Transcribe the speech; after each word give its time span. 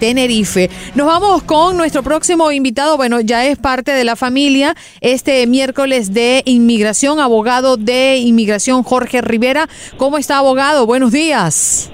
Tenerife. 0.00 0.70
Nos 0.96 1.06
vamos 1.06 1.42
con 1.42 1.76
nuestro 1.76 2.02
próximo 2.02 2.50
invitado, 2.50 2.96
bueno, 2.96 3.20
ya 3.20 3.46
es 3.46 3.58
parte 3.58 3.92
de 3.92 4.04
la 4.04 4.16
familia, 4.16 4.74
este 5.02 5.46
miércoles 5.46 6.12
de 6.12 6.42
inmigración, 6.46 7.20
abogado 7.20 7.76
de 7.76 8.16
inmigración 8.16 8.82
Jorge 8.82 9.20
Rivera. 9.20 9.68
¿Cómo 9.98 10.16
está, 10.16 10.38
abogado? 10.38 10.86
Buenos 10.86 11.12
días. 11.12 11.92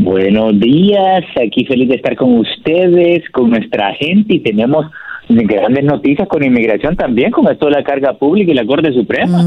Buenos 0.00 0.58
días, 0.60 1.24
aquí 1.44 1.64
feliz 1.64 1.88
de 1.88 1.96
estar 1.96 2.16
con 2.16 2.38
ustedes, 2.38 3.28
con 3.30 3.50
nuestra 3.50 3.92
gente 3.94 4.36
y 4.36 4.40
tenemos 4.40 4.86
grandes 5.34 5.84
noticias 5.84 6.28
con 6.28 6.44
inmigración 6.44 6.96
también, 6.96 7.30
con 7.30 7.50
esto 7.50 7.66
de 7.66 7.72
la 7.72 7.84
carga 7.84 8.14
pública 8.14 8.52
y 8.52 8.54
la 8.54 8.64
Corte 8.66 8.92
Suprema. 8.92 9.44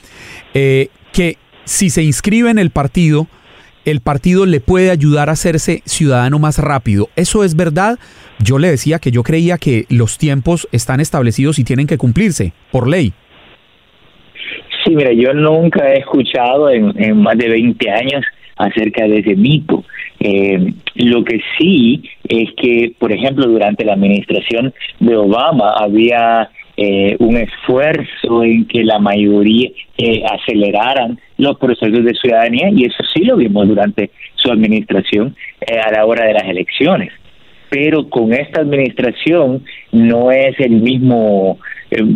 eh, 0.53 0.89
que 1.13 1.39
si 1.65 1.91
se 1.91 2.03
inscribe 2.03 2.51
en 2.51 2.59
el 2.59 2.71
partido, 2.71 3.29
el 3.85 4.01
partido 4.01 4.47
le 4.47 4.61
puede 4.61 4.91
ayudar 4.91 5.29
a 5.29 5.33
hacerse 5.33 5.83
ciudadano 5.85 6.39
más 6.39 6.59
rápido. 6.59 7.11
¿Eso 7.17 7.45
es 7.45 7.55
verdad? 7.55 7.99
Yo 8.39 8.59
le 8.59 8.71
decía 8.71 8.99
que 8.99 9.11
yo 9.11 9.23
creía 9.23 9.59
que 9.59 9.87
los 9.89 10.19
tiempos 10.19 10.69
están 10.73 11.01
establecidos 11.01 11.59
y 11.59 11.65
tienen 11.65 11.87
que 11.87 11.99
cumplirse 11.99 12.53
por 12.73 12.89
ley. 12.89 13.13
Mira, 14.95 15.13
yo 15.13 15.33
nunca 15.35 15.93
he 15.93 15.99
escuchado 15.99 16.71
en, 16.71 17.17
más 17.17 17.37
de 17.37 17.49
20 17.49 17.91
años 17.91 18.25
acerca 18.57 19.07
de 19.07 19.19
ese 19.19 19.35
mito. 19.35 19.85
Eh, 20.21 20.73
lo 20.95 21.25
que 21.25 21.41
sí 21.59 22.03
es 22.29 22.51
que, 22.57 22.93
por 22.99 23.13
ejemplo, 23.13 23.47
durante 23.47 23.85
la 23.85 23.95
administración 23.95 24.73
de 25.01 25.17
Obama 25.17 25.73
había 25.77 26.49
eh, 26.77 27.15
un 27.21 27.37
esfuerzo 27.37 28.43
en 28.43 28.67
que 28.67 28.83
la 28.83 28.99
mayoría 28.99 29.71
eh, 29.97 30.25
aceleraran 30.29 31.21
los 31.39 31.57
procesos 31.57 32.05
de 32.05 32.15
ciudadanía 32.15 32.69
y 32.71 32.87
eso 32.87 33.01
sí 33.15 33.23
lo 33.23 33.37
vimos 33.37 33.69
durante 33.69 34.11
su 34.35 34.51
administración 34.51 35.37
eh, 35.61 35.79
a 35.79 35.93
la 35.93 36.05
hora 36.05 36.27
de 36.27 36.33
las 36.33 36.43
elecciones. 36.43 37.13
Pero 37.71 38.09
con 38.09 38.33
esta 38.33 38.61
administración 38.61 39.65
no 39.93 40.33
es 40.33 40.59
el 40.59 40.81
mismo, 40.81 41.59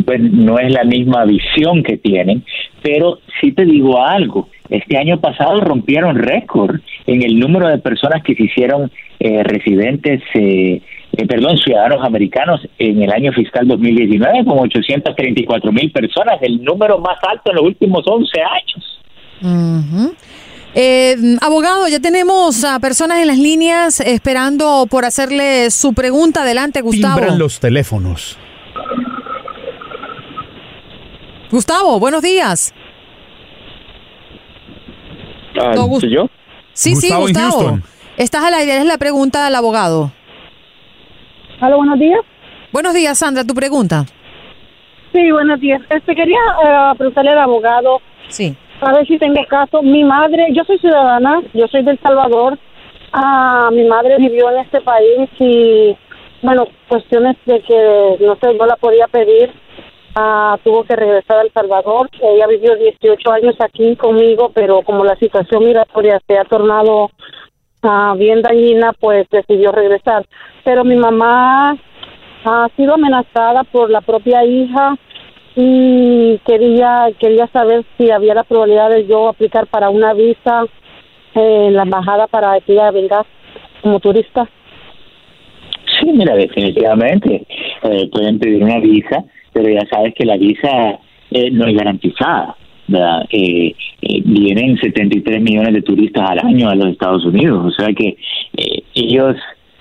pues, 0.05 0.19
no 0.21 0.59
es 0.59 0.71
la 0.71 0.83
misma 0.83 1.25
visión 1.25 1.83
que 1.83 1.97
tienen. 1.97 2.43
Pero 2.81 3.19
sí 3.41 3.51
te 3.51 3.65
digo 3.65 4.01
algo, 4.01 4.49
este 4.69 4.97
año 4.97 5.19
pasado 5.19 5.59
rompieron 5.59 6.17
récord 6.17 6.79
en 7.05 7.23
el 7.23 7.39
número 7.39 7.67
de 7.67 7.79
personas 7.79 8.23
que 8.23 8.35
se 8.35 8.43
hicieron 8.43 8.91
residentes 9.19 10.21
eh, 10.33 10.81
eh, 11.17 11.25
perdón, 11.25 11.57
ciudadanos 11.57 12.05
americanos 12.05 12.61
en 12.77 13.01
el 13.01 13.11
año 13.11 13.33
fiscal 13.33 13.67
2019 13.67 14.45
con 14.45 14.59
834 14.59 15.71
mil 15.71 15.91
personas, 15.91 16.35
el 16.41 16.63
número 16.63 16.99
más 16.99 17.17
alto 17.27 17.49
en 17.49 17.55
los 17.55 17.65
últimos 17.65 18.03
11 18.05 18.41
años. 18.41 19.89
Eh, 20.75 21.15
abogado, 21.41 21.87
ya 21.87 21.99
tenemos 21.99 22.63
a 22.63 22.79
personas 22.79 23.19
en 23.19 23.27
las 23.27 23.39
líneas 23.39 23.99
esperando 24.01 24.85
por 24.89 25.03
hacerle 25.03 25.71
su 25.71 25.93
pregunta. 25.93 26.43
Adelante, 26.43 26.81
Gustavo. 26.81 27.15
Timbran 27.15 27.39
los 27.39 27.59
teléfonos. 27.59 28.37
Gustavo, 31.51 31.99
buenos 31.99 32.21
días. 32.21 32.73
Ah, 35.59 35.73
yo? 36.07 36.29
Sí, 36.73 36.95
sí, 36.95 37.11
Gustavo. 37.11 37.79
Estás 38.17 38.43
al 38.43 38.53
aire, 38.53 38.77
es 38.77 38.85
la 38.85 38.99
pregunta 38.99 39.45
del 39.45 39.55
abogado. 39.55 40.11
Hola, 41.59 41.75
buenos 41.75 41.99
días. 41.99 42.19
Buenos 42.71 42.93
días, 42.93 43.17
Sandra, 43.17 43.43
tu 43.43 43.55
pregunta. 43.55 44.05
Sí, 45.11 45.31
buenos 45.31 45.59
días. 45.59 45.81
Este, 45.89 46.15
quería 46.15 46.37
eh, 46.37 46.93
preguntarle 46.97 47.31
al 47.31 47.39
abogado. 47.39 47.99
Sí. 48.27 48.55
A 48.81 48.93
ver 48.93 49.07
si 49.07 49.17
tengo 49.17 49.43
caso. 49.49 49.81
Mi 49.81 50.03
madre, 50.03 50.49
yo 50.53 50.63
soy 50.65 50.77
ciudadana, 50.77 51.41
yo 51.55 51.67
soy 51.67 51.83
del 51.83 51.99
Salvador. 51.99 52.59
Ah, 53.11 53.69
mi 53.71 53.85
madre 53.85 54.17
vivió 54.17 54.51
en 54.51 54.59
este 54.59 54.81
país 54.81 55.29
y, 55.39 55.97
bueno, 56.43 56.67
cuestiones 56.87 57.37
de 57.45 57.59
que, 57.61 58.17
no 58.19 58.35
sé, 58.35 58.53
no 58.53 58.67
la 58.67 58.75
podía 58.75 59.07
pedir. 59.07 59.51
Ah, 60.15 60.57
tuvo 60.63 60.83
que 60.83 60.95
regresar 60.95 61.39
al 61.39 61.51
Salvador. 61.51 62.09
Ella 62.21 62.47
vivió 62.47 62.75
18 62.75 63.31
años 63.31 63.55
aquí 63.59 63.95
conmigo, 63.95 64.51
pero 64.53 64.81
como 64.81 65.03
la 65.03 65.15
situación 65.15 65.65
migratoria 65.65 66.19
se 66.27 66.37
ha 66.37 66.45
tornado 66.45 67.11
ah, 67.83 68.15
bien 68.17 68.41
dañina, 68.41 68.93
pues 68.99 69.27
decidió 69.29 69.71
regresar. 69.71 70.25
Pero 70.63 70.83
mi 70.83 70.95
mamá 70.95 71.77
ha 72.43 72.69
sido 72.75 72.95
amenazada 72.95 73.63
por 73.65 73.89
la 73.89 74.01
propia 74.01 74.43
hija 74.45 74.95
y 75.55 76.37
quería 76.45 77.09
quería 77.19 77.47
saber 77.47 77.83
si 77.97 78.11
había 78.11 78.33
la 78.33 78.43
probabilidad 78.43 78.89
de 78.89 79.05
yo 79.07 79.29
aplicar 79.29 79.67
para 79.67 79.89
una 79.89 80.13
visa 80.13 80.65
en 81.33 81.73
la 81.73 81.83
embajada 81.83 82.27
para 82.27 82.59
que 82.61 82.73
ella 82.73 82.91
venga 82.91 83.25
como 83.81 83.99
turista. 83.99 84.47
Sí, 85.99 86.11
mira, 86.13 86.35
definitivamente 86.35 87.45
eh, 87.83 88.09
pueden 88.11 88.39
pedir 88.39 88.63
una 88.63 88.79
visa, 88.79 89.23
pero 89.59 89.73
ya 89.73 89.85
sabes 89.89 90.13
que 90.13 90.25
la 90.25 90.37
visa 90.37 90.99
eh, 91.31 91.51
no 91.51 91.65
es 91.67 91.75
garantizada. 91.75 92.55
¿verdad? 92.87 93.25
Eh, 93.29 93.75
eh, 94.01 94.21
vienen 94.23 94.77
73 94.77 95.41
millones 95.41 95.73
de 95.73 95.81
turistas 95.81 96.29
al 96.29 96.39
año 96.39 96.69
a 96.69 96.75
los 96.75 96.87
Estados 96.87 97.25
Unidos, 97.25 97.65
o 97.65 97.71
sea 97.71 97.93
que 97.93 98.17
eh, 98.57 98.83
ellos 98.95 99.35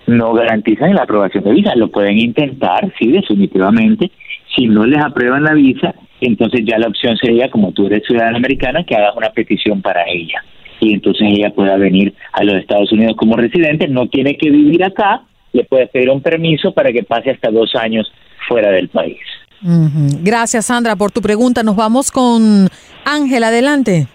no 0.09 0.33
garantizan 0.35 0.95
la 0.95 1.05
aprobación 1.05 1.45
de 1.45 1.53
visa, 1.53 1.77
lo 1.77 1.89
pueden 1.89 2.19
intentar, 2.19 2.93
sí, 2.99 3.09
definitivamente, 3.09 4.11
si 4.55 4.67
no 4.67 4.85
les 4.85 5.03
aprueban 5.03 5.45
la 5.45 5.55
visa, 5.55 5.95
entonces 6.21 6.63
ya 6.67 6.79
la 6.79 6.89
opción 6.89 7.17
sería, 7.17 7.49
como 7.49 7.73
tú 7.73 7.87
eres 7.87 8.03
ciudadana 8.07 8.37
americana, 8.37 8.85
que 8.85 8.97
hagas 8.97 9.17
una 9.17 9.31
petición 9.31 9.81
para 9.81 10.03
ella 10.07 10.43
y 10.81 10.93
entonces 10.93 11.29
ella 11.29 11.51
pueda 11.51 11.77
venir 11.77 12.15
a 12.33 12.45
los 12.45 12.57
Estados 12.57 12.93
Unidos 12.93 13.17
como 13.17 13.37
residente, 13.37 13.89
no 13.89 14.09
tiene 14.09 14.37
que 14.37 14.51
vivir 14.51 14.85
acá, 14.85 15.23
le 15.53 15.65
puedes 15.65 15.89
pedir 15.91 16.11
un 16.11 16.21
permiso 16.21 16.73
para 16.73 16.93
que 16.93 17.03
pase 17.03 17.31
hasta 17.31 17.51
dos 17.51 17.75
años 17.75 18.13
fuera 18.49 18.71
del 18.71 18.89
país. 18.89 19.19
Gracias, 19.61 20.67
Sandra, 20.67 20.97
por 20.97 21.11
tu 21.11 21.21
pregunta. 21.21 21.63
Nos 21.63 21.77
vamos 21.77 22.11
con 22.11 22.69
Ángel, 23.05 23.45
adelante. 23.45 24.07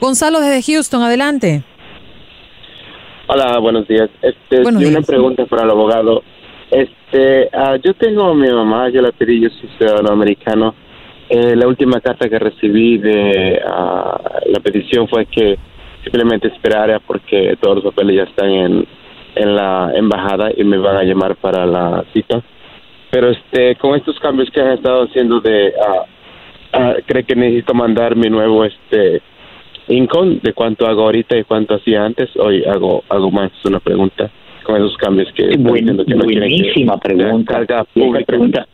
Gonzalo 0.00 0.40
desde 0.40 0.62
Houston, 0.72 1.02
adelante. 1.02 1.62
Hola, 3.28 3.58
buenos 3.58 3.86
días. 3.86 4.10
Este, 4.20 4.60
una 4.66 5.00
pregunta 5.02 5.46
para 5.46 5.62
el 5.62 5.70
abogado. 5.70 6.22
Este, 6.70 7.48
ah, 7.52 7.76
yo 7.82 7.94
tengo 7.94 8.24
a 8.24 8.34
mi 8.34 8.50
mamá, 8.50 8.88
yo 8.88 9.02
la 9.02 9.12
pedí, 9.12 9.40
yo 9.40 9.48
soy 9.50 9.68
ciudadano 9.78 10.10
americano. 10.10 10.74
Eh, 11.28 11.54
la 11.54 11.66
última 11.66 12.00
carta 12.00 12.28
que 12.28 12.38
recibí 12.38 12.98
de 12.98 13.60
ah, 13.66 14.40
la 14.46 14.60
petición 14.60 15.06
fue 15.08 15.26
que 15.26 15.58
simplemente 16.02 16.48
esperar 16.48 17.00
porque 17.06 17.56
todos 17.60 17.76
los 17.76 17.84
papeles 17.84 18.16
ya 18.16 18.22
están 18.24 18.50
en, 18.50 18.86
en 19.34 19.56
la 19.56 19.92
embajada 19.94 20.50
y 20.56 20.64
me 20.64 20.78
van 20.78 20.96
a 20.96 21.04
llamar 21.04 21.36
para 21.36 21.64
la 21.64 22.04
cita. 22.12 22.42
Pero 23.12 23.28
este, 23.28 23.76
con 23.76 23.94
estos 23.94 24.18
cambios 24.20 24.50
que 24.50 24.58
han 24.58 24.72
estado 24.72 25.04
haciendo 25.04 25.38
de, 25.40 25.74
uh, 25.76 26.78
uh, 26.78 26.94
creo 27.04 27.26
que 27.26 27.36
necesito 27.36 27.74
mandar 27.74 28.16
mi 28.16 28.30
nuevo 28.30 28.64
este 28.64 29.20
income 29.88 30.38
de 30.42 30.54
cuánto 30.54 30.86
hago 30.86 31.02
ahorita 31.02 31.36
y 31.36 31.44
cuánto 31.44 31.74
hacía 31.74 32.06
antes. 32.06 32.34
Hoy 32.36 32.64
hago 32.64 33.04
algo 33.10 33.30
más, 33.30 33.50
una 33.66 33.80
pregunta 33.80 34.30
con 34.62 34.76
esos 34.76 34.96
cambios 34.96 35.30
que. 35.34 35.58
buenísima 35.58 36.96
pregunta. 36.98 37.66
pregunta. 38.24 38.66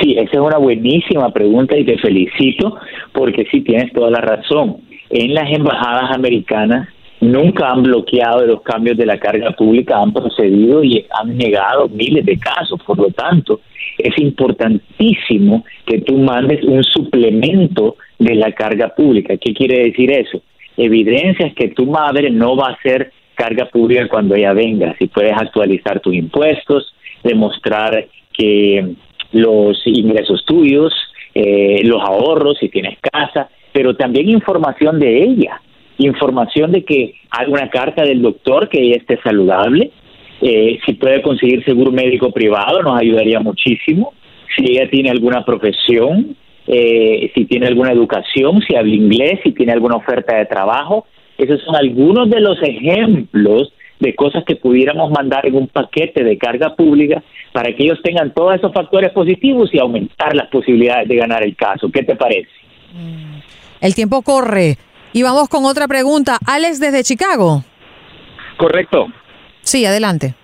Sí, 0.00 0.14
esa 0.14 0.32
es 0.32 0.40
una 0.40 0.58
buenísima 0.58 1.32
pregunta 1.32 1.78
y 1.78 1.84
te 1.84 1.96
felicito 1.98 2.76
porque 3.12 3.46
sí 3.52 3.60
tienes 3.60 3.92
toda 3.92 4.10
la 4.10 4.20
razón. 4.20 4.78
En 5.10 5.32
las 5.32 5.48
embajadas 5.48 6.10
americanas 6.12 6.88
nunca 7.20 7.70
han 7.70 7.82
bloqueado 7.82 8.46
los 8.46 8.62
cambios 8.62 8.96
de 8.96 9.06
la 9.06 9.18
carga 9.18 9.52
pública, 9.52 9.98
han 9.98 10.12
procedido 10.12 10.82
y 10.82 11.06
han 11.10 11.36
negado 11.36 11.88
miles 11.88 12.24
de 12.24 12.38
casos. 12.38 12.80
Por 12.86 12.98
lo 12.98 13.10
tanto, 13.10 13.60
es 13.98 14.16
importantísimo 14.18 15.64
que 15.86 16.00
tú 16.00 16.18
mandes 16.18 16.64
un 16.64 16.82
suplemento 16.82 17.96
de 18.18 18.34
la 18.34 18.52
carga 18.52 18.94
pública. 18.94 19.36
¿Qué 19.36 19.52
quiere 19.52 19.84
decir 19.84 20.10
eso? 20.10 20.42
Evidencias 20.76 21.54
que 21.54 21.68
tu 21.68 21.86
madre 21.86 22.30
no 22.30 22.56
va 22.56 22.68
a 22.68 22.82
ser 22.82 23.12
carga 23.34 23.66
pública 23.66 24.08
cuando 24.08 24.34
ella 24.34 24.52
venga. 24.52 24.94
Si 24.98 25.06
puedes 25.06 25.32
actualizar 25.32 26.00
tus 26.00 26.14
impuestos, 26.14 26.94
demostrar 27.22 28.06
que 28.32 28.94
los 29.32 29.80
ingresos 29.86 30.44
tuyos, 30.44 30.92
eh, 31.34 31.82
los 31.84 32.02
ahorros, 32.02 32.58
si 32.58 32.68
tienes 32.68 32.98
casa, 33.00 33.48
pero 33.72 33.94
también 33.94 34.28
información 34.28 34.98
de 34.98 35.22
ella, 35.22 35.60
información 36.06 36.72
de 36.72 36.84
que 36.84 37.14
hay 37.30 37.46
una 37.48 37.68
carta 37.70 38.02
del 38.02 38.22
doctor 38.22 38.68
que 38.68 38.80
ella 38.80 38.96
esté 38.96 39.18
saludable, 39.22 39.90
eh, 40.40 40.78
si 40.86 40.94
puede 40.94 41.20
conseguir 41.22 41.64
seguro 41.64 41.92
médico 41.92 42.32
privado 42.32 42.82
nos 42.82 42.98
ayudaría 42.98 43.40
muchísimo, 43.40 44.14
si 44.56 44.72
ella 44.72 44.88
tiene 44.90 45.10
alguna 45.10 45.44
profesión, 45.44 46.36
eh, 46.66 47.30
si 47.34 47.44
tiene 47.44 47.66
alguna 47.66 47.92
educación, 47.92 48.62
si 48.66 48.74
habla 48.74 48.94
inglés, 48.94 49.40
si 49.42 49.52
tiene 49.52 49.72
alguna 49.72 49.96
oferta 49.96 50.36
de 50.36 50.46
trabajo. 50.46 51.06
Esos 51.36 51.60
son 51.62 51.74
algunos 51.76 52.28
de 52.30 52.40
los 52.40 52.58
ejemplos 52.62 53.72
de 53.98 54.14
cosas 54.14 54.44
que 54.44 54.56
pudiéramos 54.56 55.10
mandar 55.10 55.46
en 55.46 55.54
un 55.54 55.68
paquete 55.68 56.24
de 56.24 56.38
carga 56.38 56.74
pública 56.74 57.22
para 57.52 57.74
que 57.74 57.84
ellos 57.84 58.00
tengan 58.02 58.32
todos 58.32 58.54
esos 58.54 58.72
factores 58.72 59.10
positivos 59.10 59.70
y 59.72 59.78
aumentar 59.78 60.34
las 60.34 60.48
posibilidades 60.48 61.08
de 61.08 61.16
ganar 61.16 61.42
el 61.42 61.54
caso. 61.56 61.90
¿Qué 61.90 62.02
te 62.02 62.16
parece? 62.16 62.48
El 63.80 63.94
tiempo 63.94 64.22
corre. 64.22 64.76
Y 65.12 65.22
vamos 65.22 65.48
con 65.48 65.64
otra 65.64 65.88
pregunta. 65.88 66.38
Alex 66.46 66.80
desde 66.80 67.02
Chicago. 67.02 67.64
Correcto. 68.56 69.08
Sí, 69.62 69.84
adelante. 69.84 70.34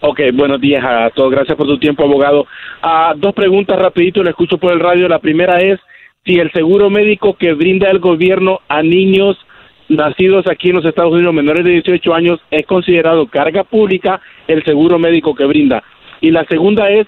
Ok, 0.00 0.20
buenos 0.34 0.60
días 0.60 0.84
a 0.84 1.10
todos. 1.10 1.30
Gracias 1.30 1.56
por 1.56 1.66
tu 1.66 1.78
tiempo, 1.78 2.04
abogado. 2.04 2.46
Ah, 2.82 3.14
dos 3.16 3.34
preguntas 3.34 3.78
rapidito, 3.78 4.22
le 4.22 4.30
escucho 4.30 4.58
por 4.58 4.72
el 4.72 4.80
radio. 4.80 5.08
La 5.08 5.18
primera 5.18 5.58
es 5.60 5.80
si 6.24 6.34
el 6.34 6.52
seguro 6.52 6.90
médico 6.90 7.34
que 7.36 7.54
brinda 7.54 7.88
el 7.90 7.98
gobierno 7.98 8.60
a 8.68 8.82
niños 8.82 9.38
nacidos 9.88 10.46
aquí 10.48 10.68
en 10.68 10.76
los 10.76 10.84
Estados 10.84 11.12
Unidos 11.12 11.32
menores 11.32 11.64
de 11.64 11.70
18 11.70 12.14
años 12.14 12.40
es 12.50 12.66
considerado 12.66 13.28
carga 13.28 13.64
pública 13.64 14.20
el 14.48 14.64
seguro 14.64 14.98
médico 14.98 15.34
que 15.34 15.44
brinda. 15.44 15.82
Y 16.20 16.30
la 16.30 16.44
segunda 16.44 16.90
es 16.90 17.06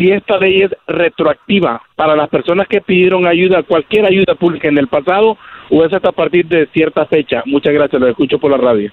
si 0.00 0.10
esta 0.10 0.38
ley 0.38 0.62
es 0.62 0.70
retroactiva 0.86 1.82
para 1.94 2.16
las 2.16 2.30
personas 2.30 2.66
que 2.66 2.80
pidieron 2.80 3.26
ayuda, 3.26 3.62
cualquier 3.62 4.06
ayuda 4.06 4.34
pública 4.34 4.68
en 4.68 4.78
el 4.78 4.88
pasado 4.88 5.36
o 5.68 5.84
es 5.84 5.92
hasta 5.92 6.08
a 6.08 6.12
partir 6.12 6.46
de 6.46 6.66
cierta 6.72 7.04
fecha. 7.04 7.42
Muchas 7.44 7.74
gracias, 7.74 8.00
lo 8.00 8.08
escucho 8.08 8.38
por 8.38 8.50
la 8.50 8.56
radio. 8.56 8.90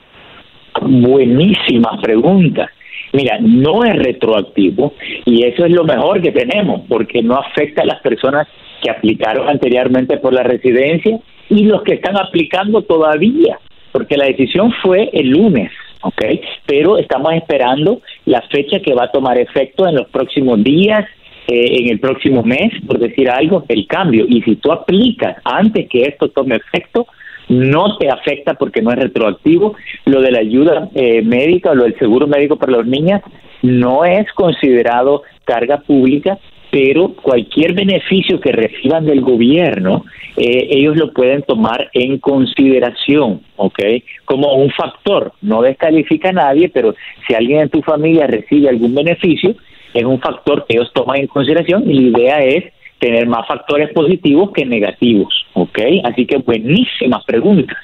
Buenísima 0.81 1.97
pregunta. 2.01 2.69
Mira, 3.13 3.37
no 3.39 3.85
es 3.85 3.95
retroactivo 3.95 4.95
y 5.23 5.45
eso 5.45 5.63
es 5.63 5.71
lo 5.71 5.85
mejor 5.85 6.21
que 6.21 6.33
tenemos 6.33 6.81
porque 6.89 7.23
no 7.23 7.35
afecta 7.35 7.83
a 7.83 7.85
las 7.85 8.01
personas 8.01 8.45
que 8.81 8.91
aplicaron 8.91 9.47
anteriormente 9.47 10.17
por 10.17 10.33
la 10.33 10.43
residencia 10.43 11.19
y 11.49 11.63
los 11.63 11.83
que 11.83 11.93
están 11.93 12.17
aplicando 12.17 12.81
todavía, 12.81 13.59
porque 13.93 14.17
la 14.17 14.25
decisión 14.25 14.73
fue 14.81 15.09
el 15.13 15.29
lunes, 15.29 15.71
¿ok? 16.01 16.21
Pero 16.65 16.97
estamos 16.97 17.33
esperando 17.33 18.01
la 18.27 18.41
fecha 18.41 18.81
que 18.81 18.93
va 18.93 19.05
a 19.05 19.11
tomar 19.11 19.37
efecto 19.37 19.87
en 19.87 19.95
los 19.95 20.09
próximos 20.09 20.61
días, 20.61 21.05
eh, 21.47 21.79
en 21.79 21.89
el 21.89 21.99
próximo 21.99 22.43
mes, 22.43 22.73
por 22.85 22.99
decir 22.99 23.29
algo, 23.29 23.63
el 23.69 23.87
cambio. 23.87 24.25
Y 24.27 24.41
si 24.41 24.57
tú 24.57 24.71
aplicas 24.71 25.37
antes 25.45 25.87
que 25.87 26.01
esto 26.01 26.27
tome 26.27 26.57
efecto, 26.57 27.07
no 27.47 27.97
te 27.97 28.09
afecta 28.09 28.55
porque 28.55 28.81
no 28.81 28.91
es 28.91 28.99
retroactivo. 28.99 29.75
Lo 30.05 30.21
de 30.21 30.31
la 30.31 30.39
ayuda 30.39 30.89
eh, 30.93 31.21
médica 31.21 31.71
o 31.71 31.75
lo 31.75 31.85
del 31.85 31.97
seguro 31.97 32.27
médico 32.27 32.57
para 32.57 32.73
las 32.73 32.85
niñas 32.85 33.21
no 33.61 34.03
es 34.03 34.29
considerado 34.33 35.23
carga 35.45 35.77
pública, 35.77 36.37
pero 36.69 37.13
cualquier 37.13 37.73
beneficio 37.73 38.39
que 38.39 38.51
reciban 38.51 39.05
del 39.05 39.21
gobierno, 39.21 40.03
eh, 40.35 40.67
ellos 40.69 40.97
lo 40.97 41.13
pueden 41.13 41.43
tomar 41.43 41.89
en 41.93 42.19
consideración, 42.19 43.41
¿ok? 43.55 43.79
Como 44.25 44.53
un 44.53 44.69
factor. 44.71 45.33
No 45.41 45.61
descalifica 45.61 46.29
a 46.29 46.33
nadie, 46.33 46.69
pero 46.69 46.93
si 47.27 47.33
alguien 47.33 47.61
en 47.61 47.69
tu 47.69 47.81
familia 47.81 48.27
recibe 48.27 48.69
algún 48.69 48.93
beneficio, 48.93 49.55
es 49.93 50.03
un 50.03 50.19
factor 50.19 50.65
que 50.67 50.75
ellos 50.75 50.91
toman 50.93 51.21
en 51.21 51.27
consideración 51.27 51.89
y 51.89 52.11
la 52.11 52.19
idea 52.19 52.39
es 52.43 52.73
tener 52.99 53.27
más 53.27 53.47
factores 53.47 53.91
positivos 53.93 54.51
que 54.53 54.65
negativos, 54.65 55.45
¿ok? 55.53 55.79
Así 56.03 56.25
que 56.25 56.37
buenísimas 56.37 57.23
preguntas. 57.25 57.77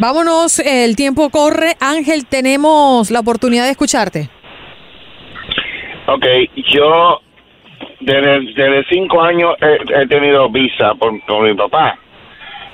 Vámonos, 0.00 0.60
el 0.60 0.96
tiempo 0.96 1.30
corre. 1.30 1.74
Ángel, 1.80 2.26
tenemos 2.26 3.10
la 3.10 3.20
oportunidad 3.20 3.64
de 3.64 3.72
escucharte. 3.72 4.28
Ok, 6.06 6.26
yo 6.72 7.20
desde, 8.00 8.84
cinco 8.90 9.22
años 9.22 9.54
he, 9.60 10.06
tenido 10.06 10.48
visa 10.48 10.94
por, 10.94 11.20
con 11.24 11.44
mi 11.44 11.54
papá. 11.54 11.98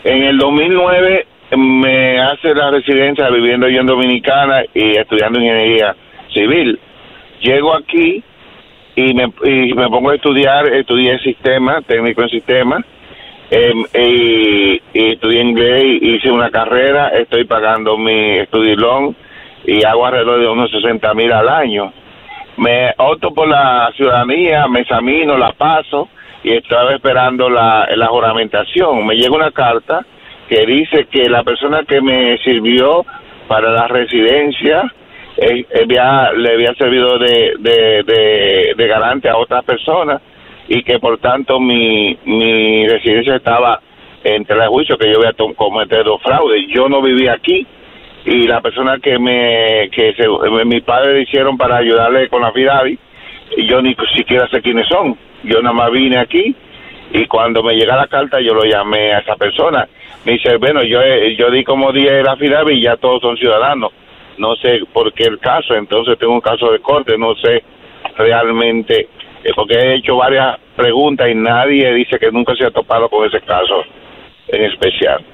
En 0.04 0.22
el 0.22 0.38
2009 0.38 1.26
me 1.56 2.20
hace 2.20 2.54
la 2.54 2.70
residencia 2.70 3.28
viviendo 3.30 3.68
yo 3.68 3.80
en 3.80 3.86
Dominicana 3.86 4.62
y 4.74 4.96
estudiando 4.96 5.38
ingeniería 5.38 5.94
civil. 6.32 6.78
Llego 7.40 7.74
aquí 7.74 8.22
y 8.96 9.14
me, 9.14 9.32
y 9.44 9.74
me 9.74 9.88
pongo 9.88 10.10
a 10.10 10.14
estudiar, 10.14 10.72
estudié 10.72 11.18
sistema, 11.18 11.82
técnico 11.82 12.22
en 12.22 12.28
sistema, 12.30 12.84
em, 13.50 13.84
y, 13.94 14.80
estudié 14.94 15.42
inglés, 15.42 15.84
hice 16.00 16.30
una 16.30 16.50
carrera, 16.50 17.08
estoy 17.08 17.44
pagando 17.44 17.98
mi 17.98 18.38
estudio 18.38 19.14
y 19.66 19.84
hago 19.84 20.06
alrededor 20.06 20.40
de 20.40 20.48
unos 20.48 20.70
60 20.70 21.12
mil 21.14 21.32
al 21.32 21.48
año. 21.48 21.92
Me 22.56 22.94
opto 22.96 23.32
por 23.32 23.48
la 23.48 23.90
ciudadanía, 23.96 24.66
me 24.66 24.80
examino, 24.80 25.36
la 25.36 25.52
paso 25.52 26.08
y 26.42 26.52
estaba 26.52 26.94
esperando 26.94 27.50
la, 27.50 27.88
la 27.94 28.06
juramentación. 28.06 29.06
Me 29.06 29.14
llega 29.16 29.34
una 29.34 29.50
carta 29.50 30.04
que 30.48 30.64
dice 30.64 31.06
que 31.10 31.28
la 31.28 31.42
persona 31.42 31.82
que 31.84 32.00
me 32.00 32.38
sirvió 32.38 33.04
para 33.48 33.70
la 33.72 33.88
residencia 33.88 34.92
eh, 35.36 35.66
le 35.86 36.00
había 36.00 36.74
servido 36.74 37.18
de, 37.18 37.54
de, 37.58 38.74
de, 38.74 38.86
garante 38.86 39.28
a 39.28 39.36
otras 39.36 39.64
personas 39.64 40.22
y 40.68 40.82
que 40.82 40.98
por 40.98 41.18
tanto 41.18 41.60
mi, 41.60 42.16
mi 42.24 42.88
residencia 42.88 43.36
estaba 43.36 43.80
entre 44.24 44.56
el 44.56 44.68
juicio 44.68 44.96
que 44.96 45.12
yo 45.12 45.18
había 45.18 45.34
cometido 45.54 46.18
fraude. 46.18 46.66
Yo 46.68 46.88
no 46.88 47.02
vivía 47.02 47.34
aquí 47.34 47.66
y 48.26 48.46
la 48.46 48.60
persona 48.60 48.98
que 48.98 49.18
me 49.18 49.88
que 49.90 50.14
se, 50.14 50.26
mi 50.64 50.80
padre 50.80 51.22
hicieron 51.22 51.56
para 51.56 51.78
ayudarle 51.78 52.28
con 52.28 52.42
la 52.42 52.52
FIDAVI, 52.52 52.98
y 53.56 53.66
yo 53.66 53.80
ni 53.80 53.96
siquiera 54.14 54.48
sé 54.48 54.60
quiénes 54.60 54.86
son. 54.88 55.16
Yo 55.44 55.62
nada 55.62 55.74
más 55.74 55.90
vine 55.90 56.18
aquí 56.18 56.54
y 57.12 57.26
cuando 57.26 57.62
me 57.62 57.74
llega 57.74 57.96
la 57.96 58.08
carta 58.08 58.40
yo 58.40 58.52
lo 58.52 58.64
llamé 58.64 59.14
a 59.14 59.20
esa 59.20 59.36
persona. 59.36 59.88
Me 60.24 60.32
dice, 60.32 60.56
bueno, 60.56 60.82
yo 60.82 61.00
yo 61.38 61.50
di 61.50 61.64
como 61.64 61.92
día 61.92 62.22
la 62.22 62.36
FIDAVI 62.36 62.74
y 62.74 62.82
ya 62.82 62.96
todos 62.96 63.22
son 63.22 63.36
ciudadanos 63.36 63.92
no 64.38 64.54
sé 64.56 64.80
por 64.92 65.12
qué 65.12 65.24
el 65.24 65.38
caso, 65.38 65.74
entonces 65.74 66.18
tengo 66.18 66.34
un 66.34 66.40
caso 66.40 66.70
de 66.70 66.80
corte, 66.80 67.16
no 67.18 67.34
sé 67.36 67.62
realmente, 68.16 69.08
eh, 69.44 69.50
porque 69.54 69.74
he 69.74 69.94
hecho 69.96 70.16
varias 70.16 70.58
preguntas 70.74 71.28
y 71.28 71.34
nadie 71.34 71.92
dice 71.94 72.18
que 72.18 72.30
nunca 72.30 72.54
se 72.54 72.66
ha 72.66 72.70
topado 72.70 73.08
con 73.08 73.26
ese 73.26 73.40
caso 73.40 73.82
en 74.48 74.64
especial. 74.64 75.24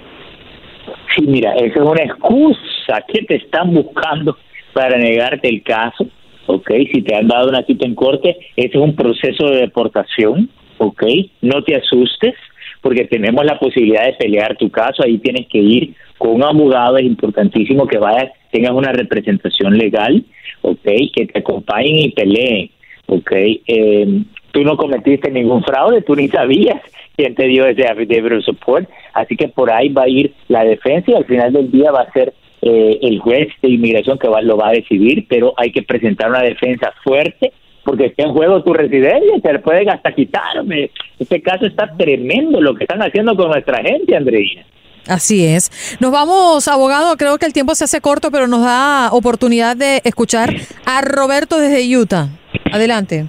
Sí, 1.14 1.22
mira, 1.26 1.54
esa 1.54 1.80
es 1.80 1.88
una 1.88 2.02
excusa 2.02 3.04
que 3.08 3.22
te 3.24 3.36
están 3.36 3.72
buscando 3.74 4.36
para 4.72 4.96
negarte 4.98 5.48
el 5.48 5.62
caso, 5.62 6.06
¿ok? 6.46 6.70
Si 6.92 7.02
te 7.02 7.14
han 7.14 7.28
dado 7.28 7.48
una 7.48 7.62
cita 7.64 7.86
en 7.86 7.94
corte, 7.94 8.36
ese 8.56 8.68
es 8.68 8.82
un 8.82 8.96
proceso 8.96 9.46
de 9.50 9.60
deportación, 9.60 10.48
¿ok? 10.78 11.02
No 11.42 11.62
te 11.62 11.76
asustes, 11.76 12.34
porque 12.80 13.04
tenemos 13.04 13.44
la 13.44 13.58
posibilidad 13.58 14.06
de 14.06 14.14
pelear 14.14 14.56
tu 14.56 14.70
caso, 14.70 15.02
ahí 15.04 15.18
tienes 15.18 15.46
que 15.48 15.58
ir 15.58 15.94
con 16.18 16.32
un 16.32 16.42
abogado, 16.42 16.96
es 16.96 17.04
importantísimo 17.04 17.86
que 17.86 17.98
vayas, 17.98 18.32
tengas 18.50 18.72
una 18.72 18.92
representación 18.92 19.76
legal, 19.76 20.24
¿ok? 20.62 20.84
Que 21.14 21.26
te 21.26 21.38
acompañen 21.38 21.98
y 21.98 22.10
peleen, 22.10 22.70
¿ok? 23.06 23.32
Eh, 23.32 24.22
tú 24.50 24.62
no 24.62 24.76
cometiste 24.76 25.30
ningún 25.30 25.62
fraude, 25.62 26.02
tú 26.02 26.16
ni 26.16 26.28
sabías 26.28 26.80
quién 27.16 27.34
te 27.34 27.46
dio 27.46 27.66
ese 27.66 27.86
affidavit 27.86 28.42
support. 28.44 28.88
Así 29.14 29.36
que 29.36 29.48
por 29.48 29.70
ahí 29.70 29.88
va 29.88 30.04
a 30.04 30.08
ir 30.08 30.32
la 30.48 30.64
defensa 30.64 31.10
y 31.10 31.14
al 31.14 31.24
final 31.24 31.52
del 31.52 31.70
día 31.70 31.90
va 31.90 32.02
a 32.02 32.12
ser 32.12 32.32
eh, 32.62 32.98
el 33.02 33.18
juez 33.18 33.48
de 33.60 33.70
inmigración 33.70 34.18
que 34.18 34.28
lo 34.28 34.56
va 34.56 34.68
a 34.68 34.72
decidir, 34.72 35.26
pero 35.28 35.54
hay 35.56 35.72
que 35.72 35.82
presentar 35.82 36.30
una 36.30 36.42
defensa 36.42 36.92
fuerte 37.02 37.52
porque 37.84 38.06
está 38.06 38.22
en 38.22 38.32
juego 38.32 38.62
tu 38.62 38.72
residencia, 38.72 39.40
te 39.42 39.58
pueden 39.58 39.90
hasta 39.90 40.12
quitarme. 40.12 40.90
Este 41.18 41.42
caso 41.42 41.66
está 41.66 41.92
tremendo 41.96 42.60
lo 42.60 42.74
que 42.74 42.84
están 42.84 43.02
haciendo 43.02 43.34
con 43.36 43.48
nuestra 43.48 43.82
gente, 43.82 44.16
Andreina. 44.16 44.64
Así 45.08 45.44
es. 45.44 45.98
Nos 46.00 46.12
vamos, 46.12 46.68
abogado. 46.68 47.16
Creo 47.16 47.38
que 47.38 47.46
el 47.46 47.52
tiempo 47.52 47.74
se 47.74 47.84
hace 47.84 48.00
corto, 48.00 48.30
pero 48.30 48.46
nos 48.46 48.62
da 48.62 49.08
oportunidad 49.10 49.76
de 49.76 50.00
escuchar 50.04 50.54
a 50.84 51.00
Roberto 51.02 51.58
desde 51.58 51.96
Utah. 51.96 52.28
Adelante. 52.72 53.26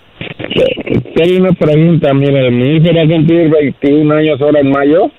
Tengo 1.15 1.41
una 1.41 1.51
pregunta. 1.51 2.13
Mire, 2.13 2.49
mi 2.49 2.77
hijo 2.77 2.95
va 2.95 3.01
a 3.01 3.07
cumplir 3.07 3.49
21 3.49 4.15
años 4.15 4.41
ahora 4.41 4.61
en 4.61 4.71
mayo 4.71 5.11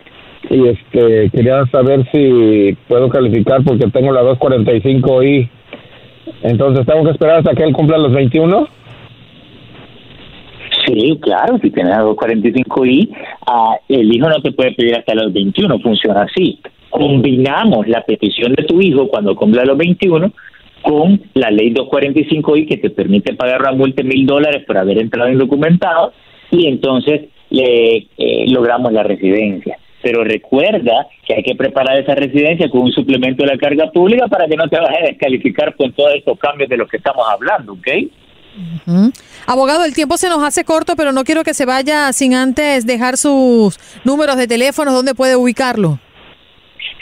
y 0.50 0.68
este 0.68 1.30
quería 1.30 1.64
saber 1.66 2.04
si 2.10 2.76
puedo 2.88 3.08
calificar 3.08 3.62
porque 3.64 3.86
tengo 3.90 4.12
la 4.12 4.22
245i. 4.22 5.48
Entonces, 6.42 6.86
¿tengo 6.86 7.04
que 7.04 7.10
esperar 7.10 7.38
hasta 7.38 7.54
que 7.54 7.62
él 7.62 7.72
cumpla 7.72 7.98
los 7.98 8.12
21? 8.12 8.68
Sí, 10.86 11.18
claro, 11.22 11.58
si 11.62 11.70
tienes 11.70 11.96
la 11.96 12.04
245i, 12.04 13.08
uh, 13.08 13.74
el 13.88 14.14
hijo 14.14 14.28
no 14.28 14.42
te 14.42 14.52
puede 14.52 14.72
pedir 14.72 14.96
hasta 14.96 15.14
los 15.14 15.32
21, 15.32 15.78
funciona 15.78 16.22
así. 16.22 16.58
Combinamos 16.90 17.88
la 17.88 18.02
petición 18.02 18.52
de 18.54 18.64
tu 18.64 18.80
hijo 18.80 19.08
cuando 19.08 19.34
cumpla 19.34 19.64
los 19.64 19.78
21 19.78 20.30
con 20.84 21.20
la 21.34 21.50
ley 21.50 21.72
245i 21.72 22.68
que 22.68 22.76
te 22.76 22.90
permite 22.90 23.34
pagar 23.34 23.62
una 23.62 23.72
multa 23.72 24.02
de 24.02 24.08
mil 24.08 24.26
dólares 24.26 24.64
por 24.66 24.76
haber 24.76 24.98
entrado 24.98 25.30
indocumentado 25.30 26.12
y 26.50 26.66
entonces 26.66 27.22
le 27.50 28.06
eh, 28.18 28.44
logramos 28.48 28.92
la 28.92 29.02
residencia. 29.02 29.78
Pero 30.02 30.22
recuerda 30.22 31.06
que 31.26 31.34
hay 31.34 31.42
que 31.42 31.54
preparar 31.54 31.98
esa 31.98 32.14
residencia 32.14 32.68
con 32.68 32.82
un 32.82 32.92
suplemento 32.92 33.42
de 33.42 33.52
la 33.52 33.58
carga 33.58 33.90
pública 33.90 34.28
para 34.28 34.46
que 34.46 34.56
no 34.56 34.68
te 34.68 34.78
vayas 34.78 35.02
a 35.02 35.06
descalificar 35.06 35.74
con 35.74 35.92
todos 35.92 36.14
estos 36.14 36.38
cambios 36.38 36.68
de 36.68 36.76
los 36.76 36.88
que 36.88 36.98
estamos 36.98 37.24
hablando, 37.26 37.72
¿ok? 37.72 37.88
Abogado, 39.46 39.84
el 39.84 39.94
tiempo 39.94 40.18
se 40.18 40.28
nos 40.28 40.44
hace 40.44 40.64
corto, 40.64 40.94
pero 40.96 41.12
no 41.12 41.24
quiero 41.24 41.42
que 41.42 41.54
se 41.54 41.64
vaya 41.64 42.12
sin 42.12 42.34
antes 42.34 42.86
dejar 42.86 43.16
sus 43.16 43.78
números 44.04 44.36
de 44.36 44.46
teléfono, 44.46 44.92
¿dónde 44.92 45.14
puede 45.14 45.36
ubicarlo? 45.36 45.98